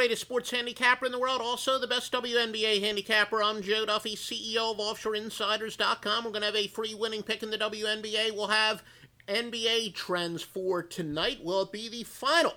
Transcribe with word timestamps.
Greatest 0.00 0.22
sports 0.22 0.50
handicapper 0.50 1.04
in 1.04 1.12
the 1.12 1.18
world, 1.18 1.42
also 1.42 1.78
the 1.78 1.86
best 1.86 2.10
WNBA 2.10 2.80
handicapper. 2.80 3.42
I'm 3.42 3.60
Joe 3.60 3.84
Duffy, 3.84 4.16
CEO 4.16 4.72
of 4.72 4.78
OffshoreInsiders.com. 4.78 6.24
We're 6.24 6.30
going 6.30 6.40
to 6.40 6.46
have 6.46 6.56
a 6.56 6.68
free 6.68 6.94
winning 6.94 7.22
pick 7.22 7.42
in 7.42 7.50
the 7.50 7.58
WNBA. 7.58 8.34
We'll 8.34 8.46
have 8.46 8.82
NBA 9.28 9.94
trends 9.94 10.42
for 10.42 10.82
tonight. 10.82 11.44
Will 11.44 11.60
it 11.64 11.72
be 11.72 11.90
the 11.90 12.04
final 12.04 12.54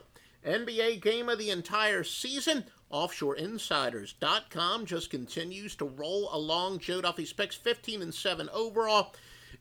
NBA 0.48 1.02
game 1.02 1.28
of 1.28 1.38
the 1.38 1.50
entire 1.50 2.06
season? 2.06 2.64
OffshoreInsiders.com 2.94 4.86
just 4.86 5.10
continues 5.10 5.76
to 5.76 5.84
roll 5.84 6.30
along. 6.32 6.80
Joe 6.80 7.02
Duffy's 7.02 7.34
picks 7.34 7.58
15 7.58 8.04
and 8.04 8.14
7 8.14 8.48
overall, 8.54 9.14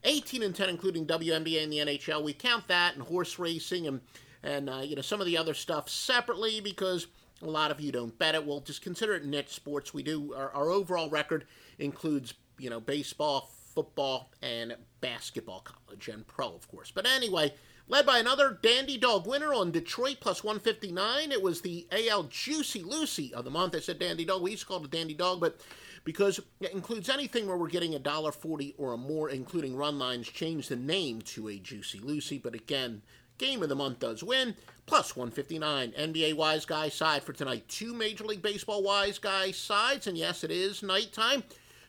18 0.04 0.44
and 0.44 0.54
10 0.54 0.68
including 0.68 1.04
WNBA 1.04 1.64
and 1.64 1.72
the 1.72 1.78
NHL. 1.78 2.22
We 2.22 2.32
count 2.32 2.68
that 2.68 2.94
and 2.94 3.02
horse 3.02 3.40
racing 3.40 3.88
and 3.88 4.02
and 4.44 4.70
uh, 4.70 4.82
you 4.84 4.94
know 4.94 5.02
some 5.02 5.20
of 5.20 5.26
the 5.26 5.36
other 5.36 5.54
stuff 5.54 5.88
separately 5.88 6.60
because 6.60 7.08
a 7.42 7.46
lot 7.46 7.70
of 7.70 7.80
you 7.80 7.92
don't 7.92 8.18
bet 8.18 8.34
it. 8.34 8.46
We'll 8.46 8.60
just 8.60 8.82
consider 8.82 9.14
it 9.14 9.24
niche 9.24 9.50
sports. 9.50 9.92
We 9.92 10.02
do 10.02 10.34
our, 10.34 10.50
our 10.52 10.70
overall 10.70 11.10
record 11.10 11.46
includes 11.78 12.34
you 12.58 12.70
know 12.70 12.80
baseball, 12.80 13.50
football, 13.74 14.30
and 14.42 14.76
basketball, 15.00 15.60
college 15.60 16.08
and 16.08 16.26
pro, 16.26 16.54
of 16.54 16.68
course. 16.68 16.90
But 16.90 17.06
anyway 17.06 17.52
led 17.88 18.06
by 18.06 18.18
another 18.18 18.58
Dandy 18.62 18.96
Dog 18.96 19.26
winner 19.26 19.52
on 19.52 19.70
Detroit 19.70 20.18
plus 20.20 20.44
159. 20.44 21.32
It 21.32 21.42
was 21.42 21.60
the 21.60 21.86
AL 21.90 22.24
Juicy 22.24 22.82
Lucy 22.82 23.34
of 23.34 23.44
the 23.44 23.50
month. 23.50 23.74
I 23.74 23.80
said 23.80 23.98
Dandy 23.98 24.24
Dog. 24.24 24.42
We 24.42 24.52
used 24.52 24.62
to 24.62 24.68
call 24.68 24.78
it 24.78 24.86
a 24.86 24.88
Dandy 24.88 25.14
Dog, 25.14 25.40
but 25.40 25.60
because 26.04 26.40
it 26.60 26.72
includes 26.72 27.08
anything 27.08 27.46
where 27.46 27.56
we're 27.56 27.68
getting 27.68 27.94
a 27.94 27.98
dollar 27.98 28.32
forty 28.32 28.74
or 28.78 28.96
more, 28.96 29.30
including 29.30 29.76
run 29.76 29.98
lines, 29.98 30.28
change 30.28 30.68
the 30.68 30.76
name 30.76 31.22
to 31.22 31.48
a 31.48 31.58
Juicy 31.58 32.00
Lucy. 32.00 32.38
But 32.38 32.54
again, 32.54 33.02
game 33.38 33.62
of 33.62 33.68
the 33.68 33.74
month 33.74 34.00
does 34.00 34.22
win. 34.22 34.56
Plus 34.86 35.16
159. 35.16 35.92
NBA 35.92 36.34
Wise 36.34 36.64
Guy 36.64 36.88
side 36.88 37.22
for 37.22 37.32
tonight. 37.32 37.68
Two 37.68 37.94
Major 37.94 38.24
League 38.24 38.42
Baseball 38.42 38.82
Wise 38.82 39.18
Guy 39.18 39.50
sides, 39.52 40.06
and 40.06 40.18
yes, 40.18 40.42
it 40.44 40.50
is 40.50 40.82
nighttime. 40.82 41.44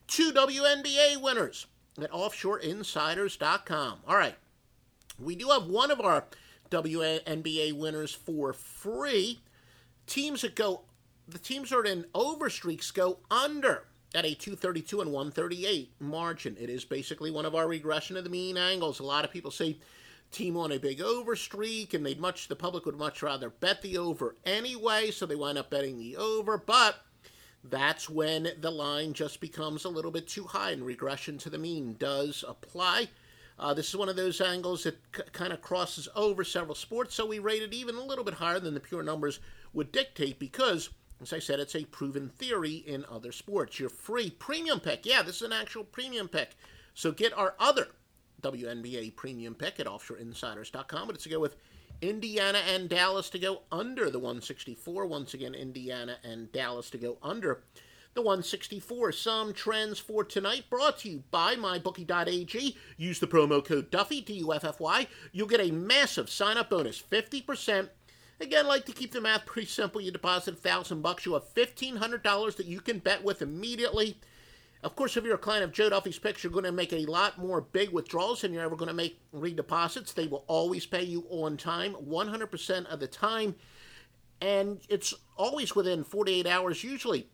Two 0.08 0.32
WNBA 0.32 1.22
winners 1.22 1.66
at 2.02 2.12
OffshoreInsiders.com. 2.12 4.00
All 4.08 4.18
right. 4.18 4.36
We 5.20 5.36
do 5.36 5.50
have 5.50 5.66
one 5.66 5.92
of 5.92 6.02
our 6.02 6.26
WNBA 6.70 7.74
winners 7.74 8.14
for 8.14 8.54
free. 8.54 9.40
Teams 10.08 10.42
that 10.42 10.56
go, 10.56 10.82
the 11.28 11.40
teams 11.40 11.70
that 11.70 11.78
are 11.78 11.86
in 11.86 12.06
over 12.14 12.50
streaks 12.50 12.92
go 12.92 13.20
under 13.30 13.86
at 14.16 14.26
a 14.26 14.34
232 14.34 15.02
and 15.02 15.12
138 15.12 15.94
margin. 16.00 16.58
It 16.60 16.70
is 16.70 16.86
basically 16.86 17.32
one 17.32 17.46
of 17.46 17.56
our 17.56 17.68
regression 17.68 18.18
of 18.18 18.24
the 18.24 18.30
mean 18.30 18.58
angles. 18.58 19.00
A 19.00 19.04
lot 19.04 19.26
of 19.26 19.32
people 19.32 19.52
say 19.52 19.78
team 20.34 20.58
on 20.58 20.72
a 20.72 20.80
big 20.80 21.02
over 21.02 21.36
streak, 21.36 21.94
and 21.94 22.06
they'd 22.06 22.20
much 22.20 22.48
the 22.48 22.56
public 22.56 22.86
would 22.86 22.98
much 22.98 23.22
rather 23.22 23.50
bet 23.50 23.82
the 23.82 23.98
over 23.98 24.36
anyway, 24.46 25.12
so 25.12 25.26
they 25.26 25.36
wind 25.36 25.58
up 25.58 25.70
betting 25.70 25.98
the 25.98 26.18
over. 26.18 26.58
But 26.58 26.98
that's 27.64 28.10
when 28.10 28.50
the 28.60 28.72
line 28.72 29.14
just 29.14 29.40
becomes 29.40 29.86
a 29.86 29.90
little 29.90 30.12
bit 30.12 30.28
too 30.28 30.46
high, 30.46 30.72
and 30.72 30.86
regression 30.86 31.38
to 31.40 31.50
the 31.50 31.58
mean 31.58 31.96
does 31.98 32.44
apply. 32.48 33.10
Uh, 33.58 33.74
this 33.74 33.90
is 33.90 33.96
one 33.96 34.10
of 34.10 34.16
those 34.16 34.42
angles 34.42 34.84
that 34.84 34.98
c- 35.16 35.22
kind 35.32 35.54
of 35.54 35.62
crosses 35.62 36.10
over 36.16 36.44
several 36.44 36.76
sports, 36.76 37.16
so 37.16 37.26
we 37.26 37.40
rate 37.40 37.62
it 37.62 37.74
even 37.74 37.96
a 37.96 38.04
little 38.04 38.24
bit 38.24 38.34
higher 38.34 38.60
than 38.60 38.74
the 38.74 38.80
pure 38.80 39.04
numbers 39.04 39.40
would 39.74 39.92
dictate 39.92 40.40
because, 40.40 40.90
as 41.22 41.32
I 41.32 41.40
said, 41.40 41.60
it's 41.60 41.76
a 41.76 41.86
proven 41.86 42.30
theory 42.30 42.84
in 42.86 43.06
other 43.10 43.32
sports. 43.32 43.80
Your 43.80 43.90
free 43.90 44.32
premium 44.32 44.80
pick, 44.80 45.06
yeah, 45.06 45.22
this 45.22 45.38
is 45.38 45.42
an 45.44 45.54
actual 45.54 45.84
premium 45.84 46.28
pick. 46.28 46.56
So 46.96 47.12
get 47.12 47.34
our 47.34 47.56
other 47.60 47.88
WNBA 48.44 49.16
premium 49.16 49.56
pick 49.56 49.80
at 49.80 49.88
offshoreinsiders.com, 49.88 51.08
but 51.08 51.16
it's 51.16 51.24
to 51.24 51.30
go 51.30 51.40
with 51.40 51.56
Indiana 52.02 52.60
and 52.72 52.90
Dallas 52.90 53.30
to 53.32 53.40
go 53.40 53.62
under 53.72 54.10
the 54.10 54.20
164. 54.20 55.06
Once 55.06 55.34
again, 55.34 55.56
Indiana 55.56 56.18
and 56.24 56.52
Dallas 56.52 56.90
to 56.92 56.98
go 56.98 57.18
under 57.24 57.64
the 58.14 58.22
164. 58.22 59.12
Some 59.14 59.54
trends 59.54 60.00
for 60.00 60.24
tonight 60.24 60.66
brought 60.70 61.00
to 61.00 61.10
you 61.10 61.24
by 61.32 61.56
mybookie.ag. 61.56 62.78
Use 62.98 63.20
the 63.20 63.28
promo 63.28 63.64
code 63.64 63.90
Duffy, 63.90 64.22
D 64.22 64.34
U 64.34 64.54
F 64.54 64.64
F 64.64 64.80
Y. 64.80 65.08
You'll 65.32 65.48
get 65.48 65.62
a 65.62 65.72
massive 65.72 66.30
sign 66.30 66.58
up 66.58 66.70
bonus, 66.70 67.02
50%. 67.02 67.90
Again, 68.42 68.68
like 68.68 68.86
to 68.86 68.92
keep 68.92 69.14
the 69.14 69.22
math 69.22 69.46
pretty 69.46 69.68
simple. 69.68 70.02
You 70.02 70.12
deposit 70.12 70.56
a 70.56 70.58
thousand 70.58 71.02
bucks, 71.02 71.26
you 71.26 71.34
have 71.34 71.54
$1,500 71.56 72.56
that 72.58 72.66
you 72.66 72.82
can 72.82 73.00
bet 73.00 73.24
with 73.24 73.42
immediately. 73.42 74.18
Of 74.84 74.98
course, 74.98 75.16
if 75.16 75.24
you're 75.24 75.36
a 75.36 75.40
client 75.40 75.64
of 75.64 75.72
Joe 75.72 75.90
Duffy's 75.90 76.20
Picks, 76.20 76.44
you're 76.44 76.52
going 76.52 76.66
to 76.66 76.72
make 76.72 76.92
a 76.92 77.06
lot 77.06 77.38
more 77.38 77.62
big 77.62 77.92
withdrawals 77.92 78.42
than 78.42 78.52
you're 78.52 78.64
ever 78.64 78.76
going 78.76 78.90
to 78.90 78.94
make 78.94 79.18
redeposits. 79.34 80.14
They 80.14 80.28
will 80.28 80.44
always 80.48 80.86
pay 80.86 81.04
you 81.04 81.26
on 81.30 81.56
time, 81.56 81.94
100% 81.94 82.86
of 82.88 83.00
the 83.00 83.08
time. 83.08 83.56
And 84.42 84.82
it's 84.90 85.14
always 85.38 85.74
within 85.74 86.04
48 86.04 86.46
hours, 86.46 86.84
usually 86.84 87.28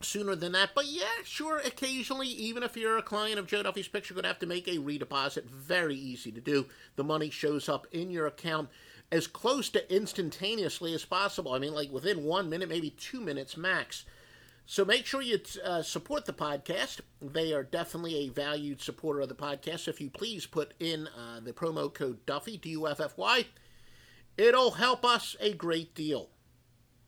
sooner 0.00 0.36
than 0.36 0.52
that. 0.52 0.70
But 0.72 0.86
yeah, 0.86 1.24
sure, 1.24 1.58
occasionally, 1.58 2.28
even 2.28 2.62
if 2.62 2.76
you're 2.76 2.96
a 2.96 3.02
client 3.02 3.40
of 3.40 3.48
Joe 3.48 3.64
Duffy's 3.64 3.88
Picks, 3.88 4.08
you're 4.08 4.14
going 4.14 4.22
to 4.22 4.28
have 4.28 4.38
to 4.38 4.46
make 4.46 4.68
a 4.68 4.78
redeposit. 4.78 5.46
Very 5.46 5.96
easy 5.96 6.30
to 6.30 6.40
do. 6.40 6.66
The 6.94 7.02
money 7.02 7.30
shows 7.30 7.68
up 7.68 7.88
in 7.90 8.08
your 8.08 8.28
account 8.28 8.68
as 9.10 9.26
close 9.26 9.68
to 9.70 9.94
instantaneously 9.94 10.94
as 10.94 11.04
possible. 11.04 11.54
I 11.54 11.58
mean, 11.58 11.74
like 11.74 11.90
within 11.90 12.22
one 12.22 12.48
minute, 12.48 12.68
maybe 12.68 12.90
two 12.90 13.20
minutes 13.20 13.56
max. 13.56 14.04
So 14.70 14.84
make 14.84 15.06
sure 15.06 15.22
you 15.22 15.40
uh, 15.64 15.80
support 15.80 16.26
the 16.26 16.34
podcast. 16.34 17.00
They 17.22 17.54
are 17.54 17.62
definitely 17.62 18.16
a 18.16 18.28
valued 18.28 18.82
supporter 18.82 19.20
of 19.20 19.30
the 19.30 19.34
podcast. 19.34 19.88
If 19.88 19.98
you 19.98 20.10
please 20.10 20.44
put 20.44 20.74
in 20.78 21.06
uh, 21.06 21.40
the 21.40 21.54
promo 21.54 21.92
code 21.92 22.26
Duffy, 22.26 22.58
D 22.58 22.72
U 22.72 22.86
F 22.86 23.00
F 23.00 23.16
Y, 23.16 23.46
it'll 24.36 24.72
help 24.72 25.06
us 25.06 25.36
a 25.40 25.54
great 25.54 25.94
deal. 25.94 26.28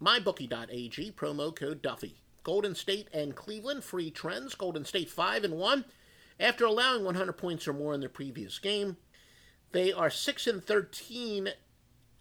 MyBookie.ag, 0.03 1.13
promo 1.13 1.55
code 1.55 1.83
Duffy. 1.83 2.23
Golden 2.45 2.75
State 2.75 3.09
and 3.13 3.37
Cleveland, 3.37 3.85
free 3.85 4.11
trends. 4.11 4.55
Golden 4.55 4.87
State 4.87 5.11
5 5.11 5.45
and 5.45 5.59
1 5.59 5.85
after 6.41 6.65
allowing 6.65 7.05
100 7.05 7.35
points 7.35 7.69
or 7.69 7.75
more 7.75 7.93
in 7.93 8.01
their 8.01 8.09
previous 8.09 8.59
game. 8.59 8.97
They 9.73 9.93
are 9.93 10.09
6 10.09 10.47
and 10.47 10.65
13 10.65 11.51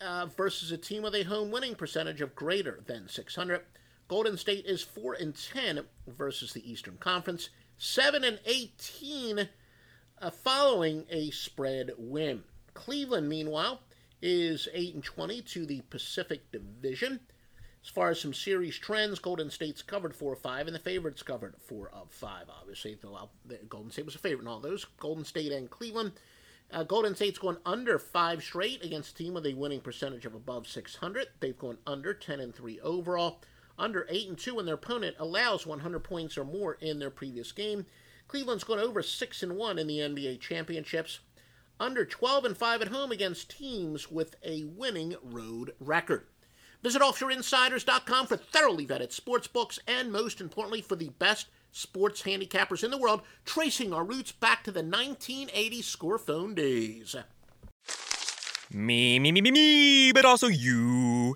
uh, 0.01 0.25
versus 0.25 0.69
a 0.73 0.77
team 0.77 1.03
with 1.03 1.15
a 1.15 1.23
home 1.23 1.49
winning 1.49 1.75
percentage 1.75 2.19
of 2.19 2.35
greater 2.35 2.81
than 2.85 3.07
600. 3.07 3.61
Golden 4.09 4.37
State 4.37 4.65
is 4.65 4.81
4 4.81 5.13
and 5.13 5.35
10 5.35 5.81
versus 6.07 6.51
the 6.51 6.69
Eastern 6.69 6.97
Conference, 6.97 7.49
7 7.77 8.23
and 8.23 8.39
18 8.43 9.47
uh, 10.19 10.29
following 10.31 11.05
a 11.11 11.29
spread 11.29 11.91
win. 11.95 12.43
Cleveland, 12.73 13.29
meanwhile, 13.29 13.81
is 14.19 14.67
8 14.73 14.95
and 14.95 15.03
20 15.03 15.41
to 15.43 15.65
the 15.67 15.81
Pacific 15.91 16.51
Division. 16.51 17.19
As 17.83 17.89
far 17.89 18.09
as 18.09 18.19
some 18.19 18.33
series 18.33 18.79
trends, 18.79 19.19
Golden 19.19 19.51
State's 19.51 19.83
covered 19.83 20.15
four 20.15 20.33
of 20.33 20.39
five, 20.39 20.65
and 20.65 20.75
the 20.75 20.79
favorites 20.79 21.21
covered 21.21 21.53
four 21.67 21.89
of 21.93 22.09
five. 22.09 22.45
Obviously, 22.49 22.97
Golden 23.69 23.91
State 23.91 24.05
was 24.05 24.15
a 24.15 24.19
favorite 24.19 24.41
in 24.41 24.47
all 24.47 24.59
those. 24.59 24.85
Golden 24.97 25.23
State 25.23 25.51
and 25.51 25.69
Cleveland. 25.69 26.13
Uh, 26.71 26.83
Golden 26.83 27.15
State's 27.15 27.37
going 27.37 27.57
under 27.63 27.99
five 27.99 28.41
straight 28.41 28.83
against 28.83 29.11
a 29.11 29.15
team 29.23 29.35
with 29.35 29.45
a 29.45 29.53
winning 29.53 29.81
percentage 29.81 30.25
of 30.25 30.33
above 30.33 30.67
600. 30.67 31.27
They've 31.39 31.57
gone 31.57 31.77
under 31.85 32.13
10 32.13 32.39
and 32.39 32.53
three 32.53 32.79
overall, 32.81 33.41
under 33.79 34.05
eight 34.09 34.27
and 34.27 34.37
two 34.37 34.55
when 34.55 34.65
their 34.65 34.75
opponent 34.75 35.15
allows 35.17 35.65
100 35.65 35.99
points 36.01 36.37
or 36.37 36.43
more 36.43 36.77
in 36.81 36.99
their 36.99 37.09
previous 37.09 37.51
game. 37.51 37.85
Cleveland's 38.27 38.63
gone 38.63 38.79
over 38.79 39.01
six 39.01 39.41
and 39.41 39.55
one 39.55 39.79
in 39.79 39.87
the 39.87 39.97
NBA 39.97 40.39
championships, 40.39 41.19
under 41.79 42.05
12 42.05 42.45
and 42.45 42.57
five 42.57 42.81
at 42.81 42.89
home 42.89 43.11
against 43.11 43.57
teams 43.57 44.11
with 44.11 44.35
a 44.43 44.65
winning 44.65 45.15
road 45.23 45.73
record. 45.79 46.27
Visit 46.83 47.01
offshoreinsiders.com 47.01 48.27
for 48.27 48.37
thoroughly 48.37 48.85
vetted 48.85 49.11
sports 49.11 49.47
books 49.47 49.79
and, 49.87 50.11
most 50.11 50.39
importantly, 50.39 50.81
for 50.81 50.95
the 50.95 51.09
best 51.19 51.47
sports 51.71 52.23
handicappers 52.23 52.83
in 52.83 52.91
the 52.91 52.97
world, 52.97 53.21
tracing 53.45 53.93
our 53.93 54.03
roots 54.03 54.31
back 54.31 54.63
to 54.63 54.71
the 54.71 54.83
1980 54.83 55.81
scorephone 55.81 56.55
days. 56.55 57.15
Me, 58.71 59.19
me, 59.19 59.31
me, 59.31 59.41
me, 59.41 59.51
me, 59.51 60.11
but 60.11 60.25
also 60.25 60.47
you. 60.47 61.35